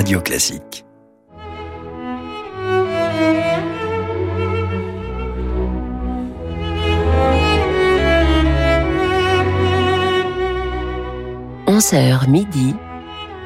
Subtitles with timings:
[0.00, 0.80] Radio Classique.
[11.66, 12.74] «11h midi,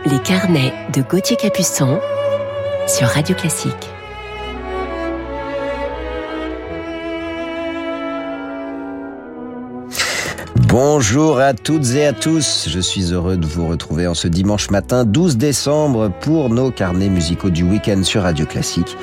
[0.06, 1.98] les carnets de Gauthier Capuçon
[2.86, 3.93] sur Radio Classique.
[10.76, 14.70] Bonjour à toutes et à tous, je suis heureux de vous retrouver en ce dimanche
[14.70, 18.96] matin 12 décembre pour nos carnets musicaux du week-end sur Radio Classique.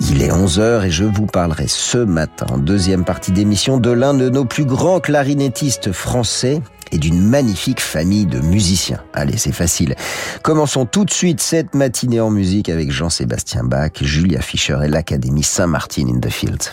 [0.00, 4.30] Il est 11h et je vous parlerai ce matin, deuxième partie d'émission, de l'un de
[4.30, 6.62] nos plus grands clarinettistes français
[6.92, 9.02] et d'une magnifique famille de musiciens.
[9.12, 9.96] Allez, c'est facile.
[10.42, 15.42] Commençons tout de suite cette matinée en musique avec Jean-Sébastien Bach, Julia Fischer et l'Académie
[15.42, 16.70] Saint-Martin in the Fields.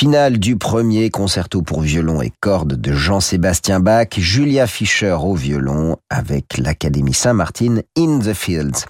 [0.00, 5.98] Finale du premier concerto pour violon et cordes de Jean-Sébastien Bach, Julia Fischer au violon
[6.08, 8.86] avec l'Académie Saint-Martin in the Fields.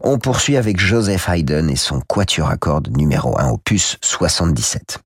[0.00, 4.98] On poursuit avec Joseph Haydn et son quatuor à cordes numéro 1 opus 77.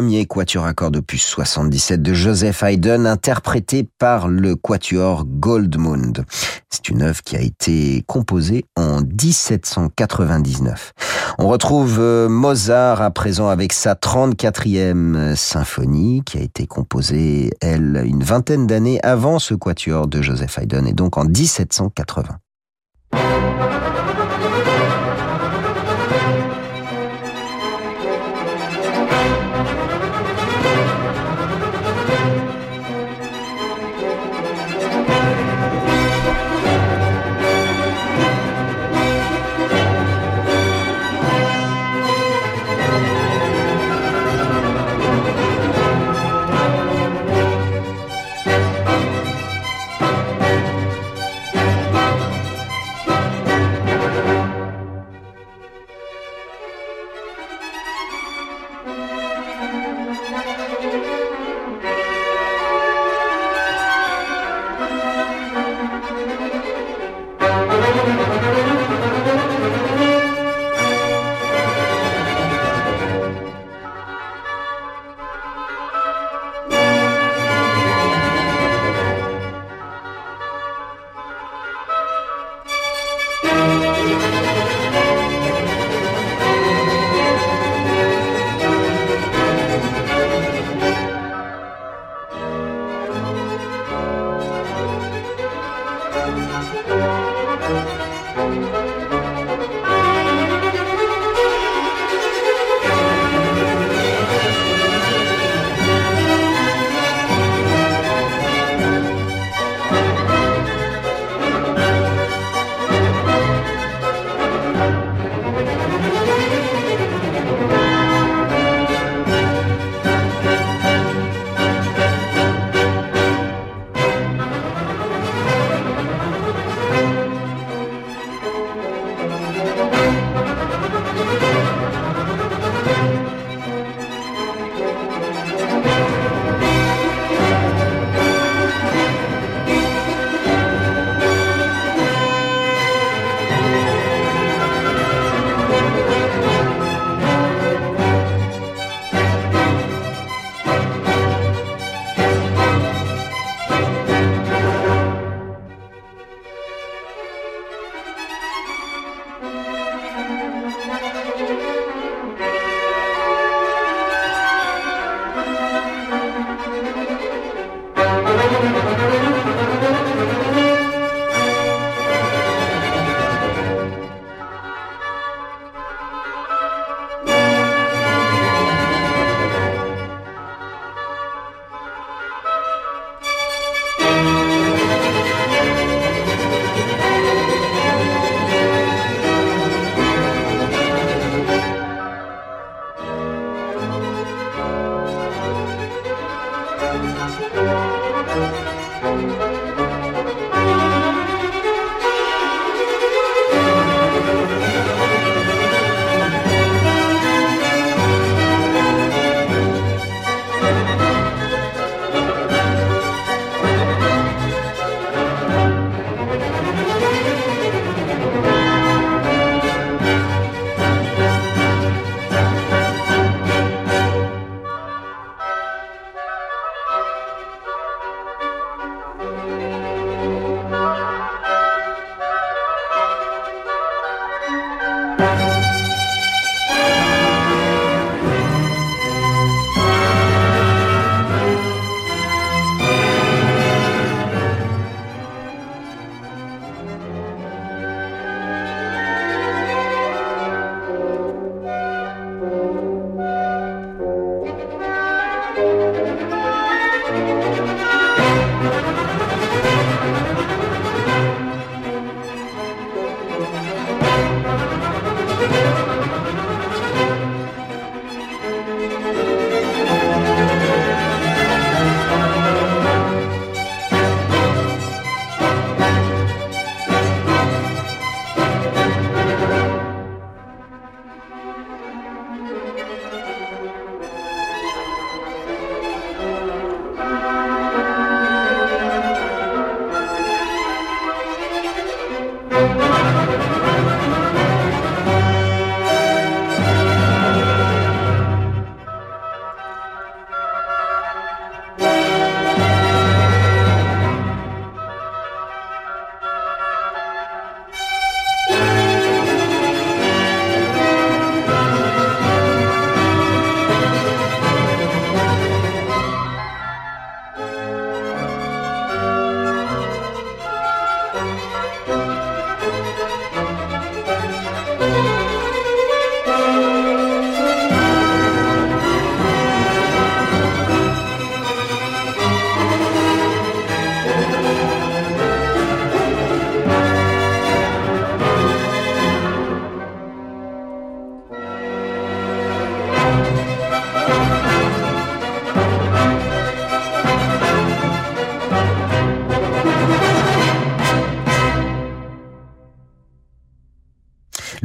[0.00, 6.24] Premier quatuor à cordes opus 77 de Joseph Haydn, interprété par le quatuor Goldmund.
[6.70, 10.94] C'est une œuvre qui a été composée en 1799.
[11.38, 18.02] On retrouve euh, Mozart à présent avec sa 34e symphonie qui a été composée, elle,
[18.06, 22.38] une vingtaine d'années avant ce quatuor de Joseph Haydn et donc en 1780.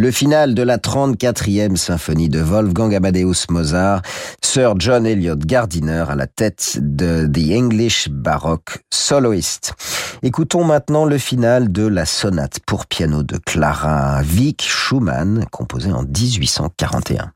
[0.06, 4.04] Le final de la 34e symphonie de Wolfgang Amadeus Mozart,
[4.39, 9.74] Sir John Elliott Gardiner à la tête de The English Baroque Soloist.
[10.22, 16.04] Écoutons maintenant le final de la sonate pour piano de Clara Wieck Schumann, composée en
[16.04, 17.32] 1841.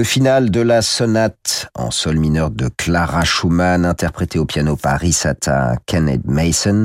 [0.00, 5.04] Le final de la sonate en sol mineur de Clara Schumann, interprétée au piano par
[5.04, 6.84] Isata Kenneth Mason.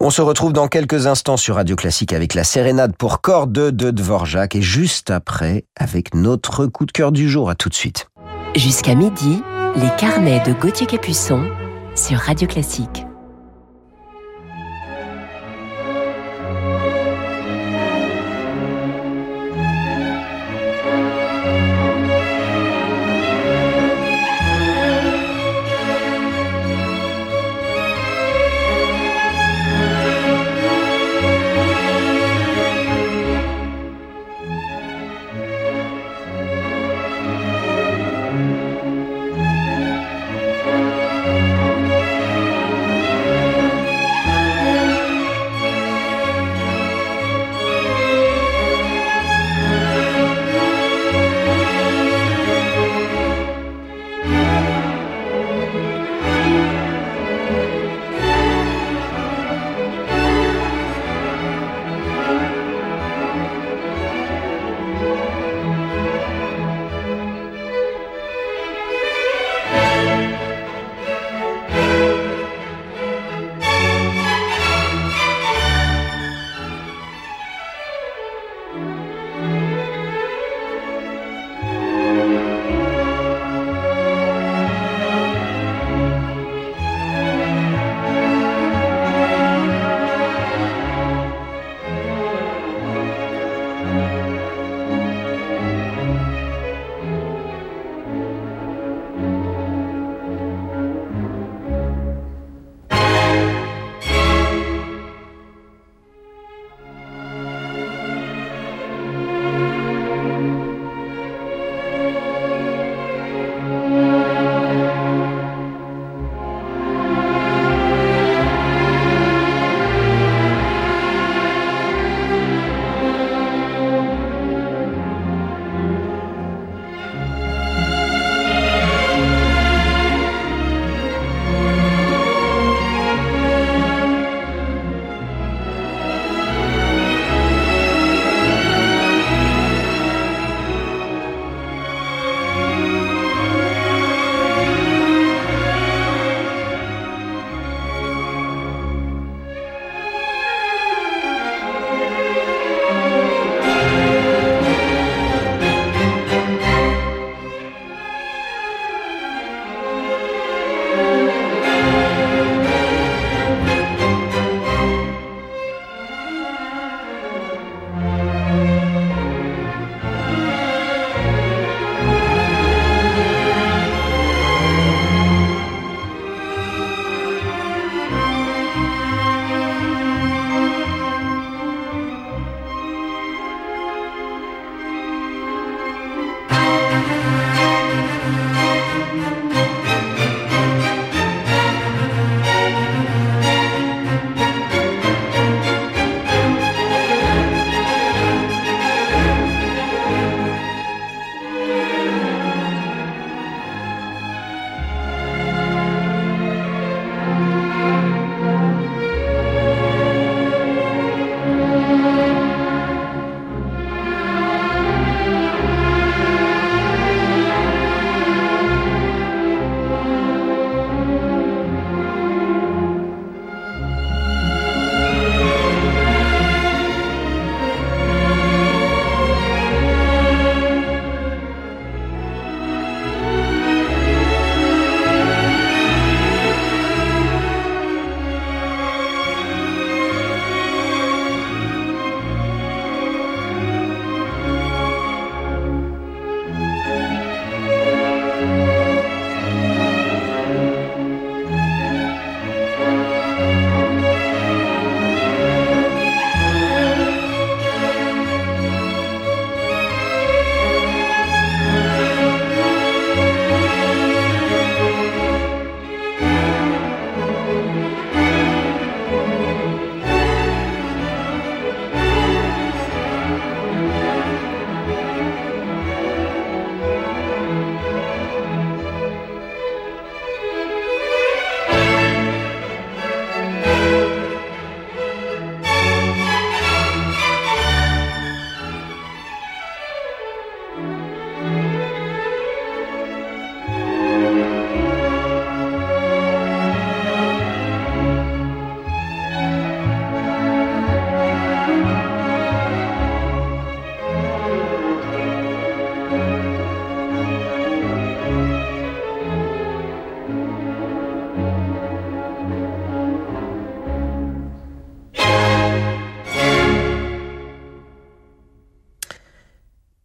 [0.00, 3.90] On se retrouve dans quelques instants sur Radio Classique avec la sérénade pour cordes de
[3.90, 7.50] Dvorak et juste après avec notre coup de cœur du jour.
[7.50, 8.08] À tout de suite.
[8.56, 9.42] Jusqu'à midi,
[9.76, 11.50] les carnets de Gauthier Capuçon
[11.94, 13.07] sur Radio Classique.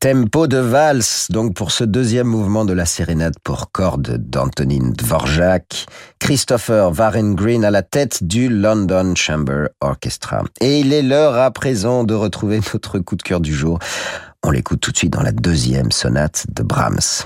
[0.03, 5.85] Tempo de valse, donc pour ce deuxième mouvement de la sérénade pour cordes d'Antonin Dvorak,
[6.19, 10.43] Christopher Green à la tête du London Chamber Orchestra.
[10.59, 13.79] Et il est l'heure à présent de retrouver notre coup de cœur du jour.
[14.43, 17.23] On l'écoute tout de suite dans la deuxième sonate de Brahms.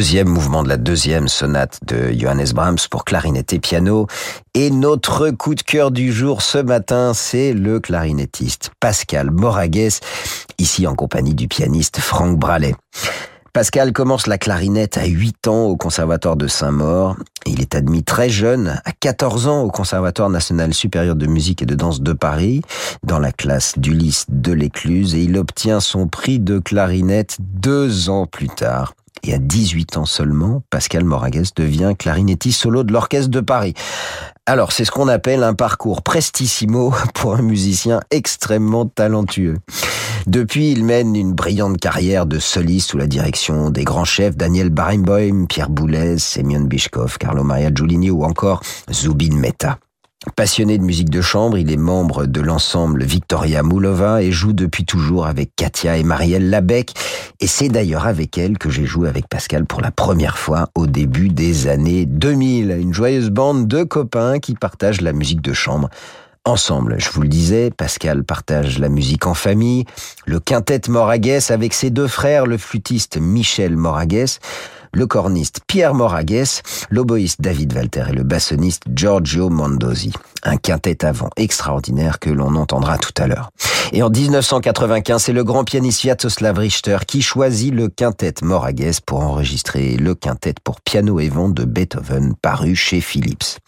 [0.00, 4.06] Deuxième mouvement de la deuxième sonate de Johannes Brahms pour clarinette et piano.
[4.54, 9.90] Et notre coup de cœur du jour ce matin, c'est le clarinettiste Pascal Moragues,
[10.56, 12.74] ici en compagnie du pianiste Franck Bralet.
[13.52, 17.16] Pascal commence la clarinette à 8 ans au Conservatoire de Saint-Maur.
[17.44, 21.66] Il est admis très jeune, à 14 ans, au Conservatoire national supérieur de musique et
[21.66, 22.62] de danse de Paris,
[23.02, 28.24] dans la classe d'Ulysse de l'Écluse, et il obtient son prix de clarinette deux ans
[28.24, 28.94] plus tard.
[29.22, 33.74] Et à 18 ans seulement, Pascal Moragues devient clarinettiste solo de l'Orchestre de Paris.
[34.46, 39.58] Alors, c'est ce qu'on appelle un parcours prestissimo pour un musicien extrêmement talentueux.
[40.26, 44.70] Depuis, il mène une brillante carrière de soliste sous la direction des grands chefs Daniel
[44.70, 48.60] Barenboim, Pierre Boulez, Semyon Bishkov, Carlo Maria Giulini ou encore
[48.90, 49.78] Zubin Mehta.
[50.36, 54.84] Passionné de musique de chambre, il est membre de l'ensemble Victoria Moulova et joue depuis
[54.84, 56.92] toujours avec Katia et Marielle Labec.
[57.40, 60.86] Et c'est d'ailleurs avec elle que j'ai joué avec Pascal pour la première fois au
[60.86, 62.70] début des années 2000.
[62.70, 65.88] Une joyeuse bande de copains qui partagent la musique de chambre
[66.44, 66.96] ensemble.
[66.98, 69.86] Je vous le disais, Pascal partage la musique en famille,
[70.26, 74.26] le quintet Moragues avec ses deux frères, le flûtiste Michel Moragues,
[74.92, 80.12] le corniste Pierre Moragues, l'oboïste David Walter et le bassoniste Giorgio Mondosi.
[80.42, 83.50] Un quintet avant extraordinaire que l'on entendra tout à l'heure.
[83.92, 89.20] Et en 1995, c'est le grand pianiste Sviatoslav Richter qui choisit le quintet Moragues pour
[89.20, 93.58] enregistrer le quintet pour piano et vent de Beethoven paru chez Philips.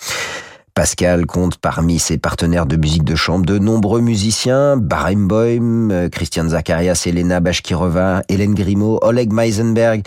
[0.75, 7.03] Pascal compte parmi ses partenaires de musique de chambre de nombreux musiciens, Barenboim, Christian Zacharias,
[7.05, 10.03] Elena Bashkirova, Hélène Grimaud, Oleg Meisenberg,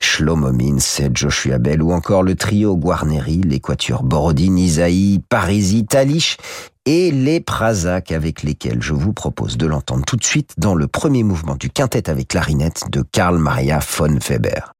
[0.00, 6.36] Shlomo Mintz, Joshua Bell ou encore le trio Guarneri, l'équature Borodin, Isaïe, Parisi, Talish
[6.84, 10.86] et les Prazak avec lesquels je vous propose de l'entendre tout de suite dans le
[10.86, 14.73] premier mouvement du quintet avec clarinette de Karl Maria von Weber.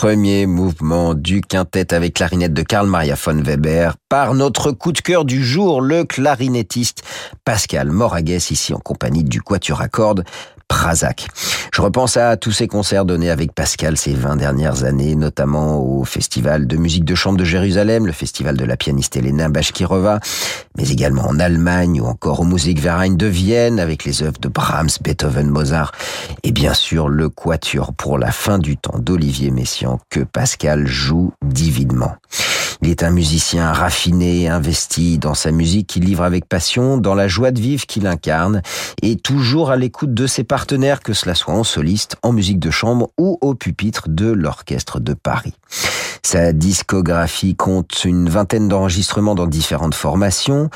[0.00, 5.00] Premier mouvement du quintet avec clarinette de Karl Maria von Weber par notre coup de
[5.00, 7.02] cœur du jour, le clarinettiste
[7.44, 10.24] Pascal Moragues, ici en compagnie du Quatuor à cordes
[11.72, 16.04] Je repense à tous ces concerts donnés avec Pascal ces 20 dernières années, notamment au
[16.04, 20.20] Festival de musique de chambre de Jérusalem, le Festival de la pianiste Elena Bashkirova,
[20.76, 24.90] mais également en Allemagne ou encore au Musikverein de Vienne avec les œuvres de Brahms,
[25.02, 25.92] Beethoven, Mozart
[26.42, 31.32] et bien sûr le Quatuor pour la fin du temps d'Olivier Messiaen que Pascal joue
[31.44, 32.16] divinement.
[32.82, 37.28] Il est un musicien raffiné, investi dans sa musique qu'il livre avec passion, dans la
[37.28, 38.62] joie de vivre qu'il incarne,
[39.02, 42.70] et toujours à l'écoute de ses partenaires, que cela soit en soliste, en musique de
[42.70, 45.54] chambre ou au pupitre de l'Orchestre de Paris.
[46.22, 50.68] Sa discographie compte une vingtaine d'enregistrements dans différentes formations.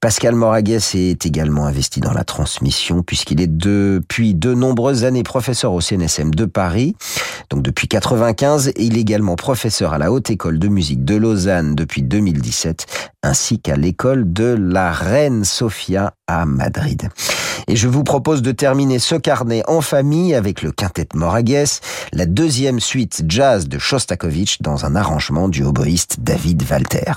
[0.00, 5.72] Pascal Moragues est également investi dans la transmission puisqu'il est depuis de nombreuses années professeur
[5.72, 6.94] au CNSM de Paris.
[7.50, 11.51] Donc depuis 95, il est également professeur à la Haute École de musique de Lausanne
[11.60, 12.86] depuis 2017
[13.22, 17.10] ainsi qu'à l'école de la Reine Sofia à Madrid.
[17.68, 21.64] Et je vous propose de terminer ce carnet en famille avec le quintet Moragues,
[22.12, 27.12] la deuxième suite jazz de Shostakovich dans un arrangement du oboïste David Walter.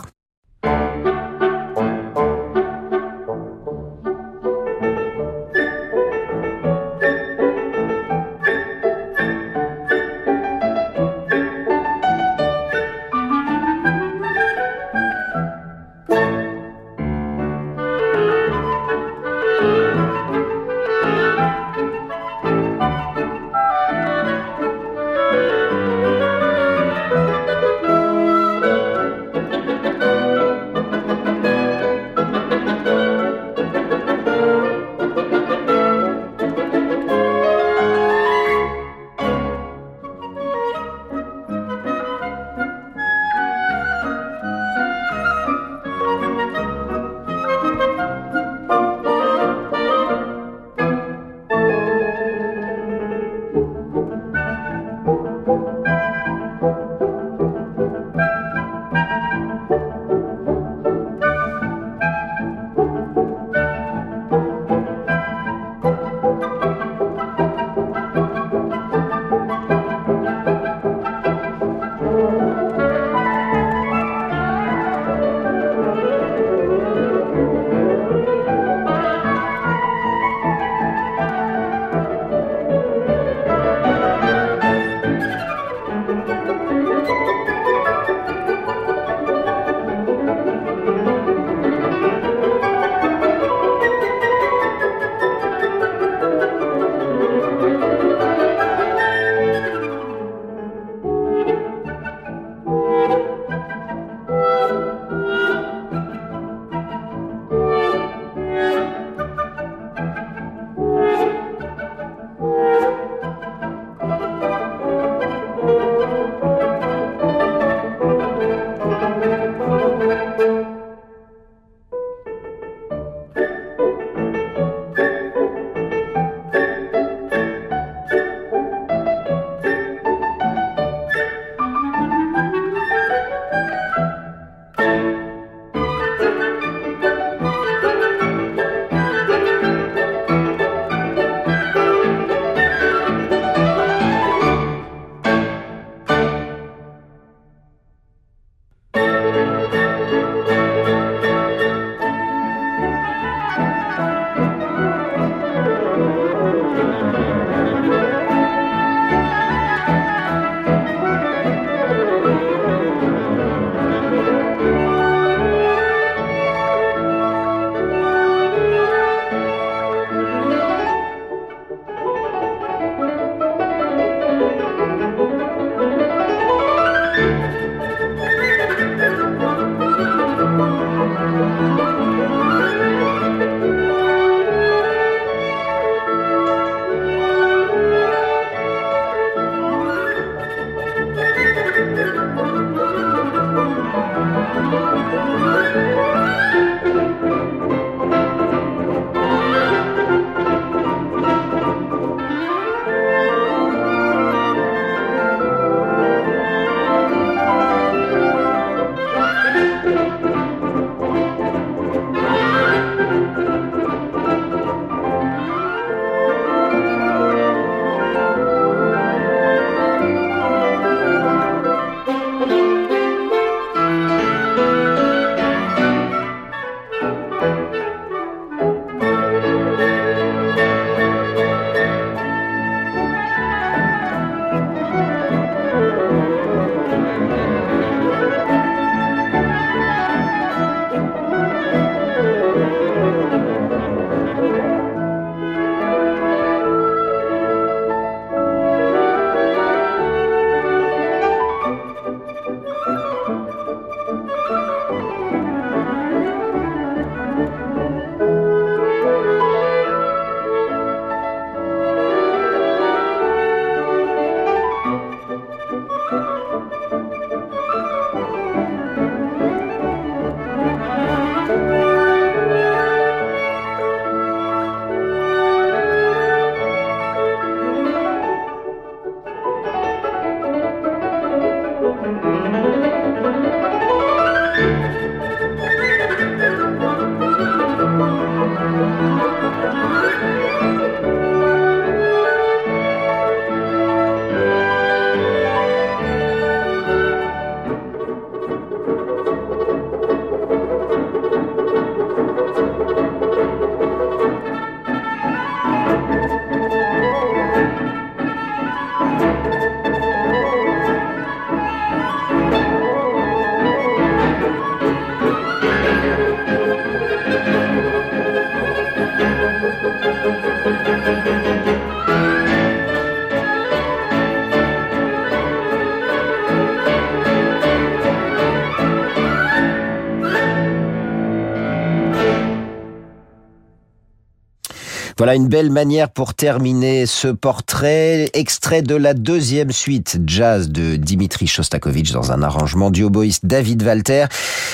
[335.25, 340.97] Voilà une belle manière pour terminer ce portrait, extrait de la deuxième suite jazz de
[340.97, 344.25] Dimitri Shostakovich dans un arrangement du oboïste David Walter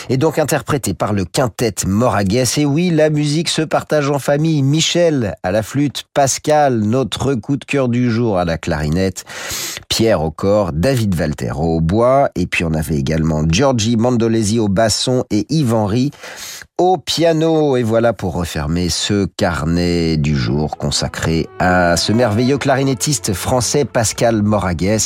[0.10, 2.44] et donc interprété par le quintet Moragues.
[2.58, 4.62] Et oui, la musique se partage en famille.
[4.62, 9.24] Michel à la flûte, Pascal, notre coup de cœur du jour à la clarinette,
[9.88, 14.68] Pierre au corps, David Walter au bois et puis on avait également Giorgi Mandolesi au
[14.68, 16.12] basson et Yves Henry
[16.82, 17.78] au piano.
[17.78, 24.42] Et voilà pour refermer ce carnet du jour consacré à ce merveilleux clarinettiste français Pascal
[24.42, 24.98] Moragues.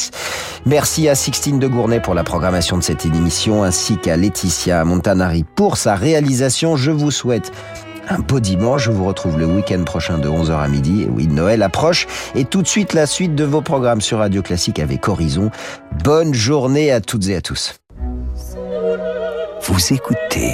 [0.65, 5.43] Merci à Sixtine de Gournay pour la programmation de cette émission ainsi qu'à Laetitia Montanari
[5.55, 6.78] pour sa réalisation.
[6.78, 7.51] Je vous souhaite
[8.07, 8.86] un beau dimanche.
[8.86, 11.03] Je vous retrouve le week-end prochain de 11h à midi.
[11.03, 12.07] Et oui, Noël approche.
[12.36, 15.51] Et tout de suite, la suite de vos programmes sur Radio Classique avec Horizon.
[16.05, 17.76] Bonne journée à toutes et à tous.
[19.61, 20.53] Vous écoutez